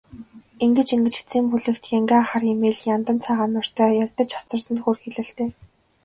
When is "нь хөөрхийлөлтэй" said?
4.75-5.49